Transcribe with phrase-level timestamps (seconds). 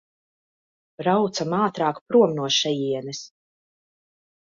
[1.01, 3.25] Braucam ātrāk prom no šejienes!